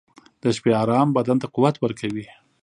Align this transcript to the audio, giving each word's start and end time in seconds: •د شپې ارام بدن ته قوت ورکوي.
•د 0.41 0.43
شپې 0.55 0.71
ارام 0.83 1.07
بدن 1.17 1.37
ته 1.41 1.47
قوت 1.55 1.75
ورکوي. 1.79 2.25